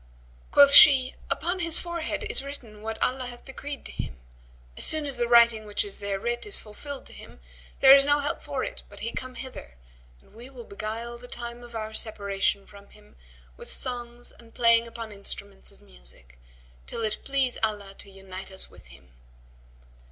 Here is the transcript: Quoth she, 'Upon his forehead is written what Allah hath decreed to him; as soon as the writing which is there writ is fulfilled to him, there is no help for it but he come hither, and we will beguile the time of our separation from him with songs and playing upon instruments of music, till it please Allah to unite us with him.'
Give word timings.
Quoth 0.51 0.71
she, 0.73 1.13
'Upon 1.29 1.59
his 1.59 1.77
forehead 1.77 2.25
is 2.27 2.41
written 2.43 2.81
what 2.81 2.99
Allah 3.03 3.27
hath 3.27 3.45
decreed 3.45 3.85
to 3.85 3.91
him; 3.91 4.17
as 4.75 4.83
soon 4.83 5.05
as 5.05 5.17
the 5.17 5.27
writing 5.27 5.67
which 5.67 5.85
is 5.85 5.99
there 5.99 6.19
writ 6.19 6.43
is 6.47 6.57
fulfilled 6.57 7.05
to 7.05 7.13
him, 7.13 7.39
there 7.81 7.93
is 7.93 8.03
no 8.03 8.17
help 8.19 8.41
for 8.41 8.63
it 8.63 8.81
but 8.89 9.01
he 9.01 9.11
come 9.11 9.35
hither, 9.35 9.75
and 10.19 10.33
we 10.33 10.49
will 10.49 10.63
beguile 10.63 11.19
the 11.19 11.27
time 11.27 11.61
of 11.61 11.75
our 11.75 11.93
separation 11.93 12.65
from 12.65 12.89
him 12.89 13.15
with 13.57 13.71
songs 13.71 14.31
and 14.31 14.55
playing 14.55 14.87
upon 14.87 15.11
instruments 15.11 15.71
of 15.71 15.83
music, 15.83 16.39
till 16.87 17.03
it 17.03 17.19
please 17.23 17.59
Allah 17.61 17.93
to 17.99 18.09
unite 18.09 18.49
us 18.49 18.71
with 18.71 18.87
him.' 18.87 19.11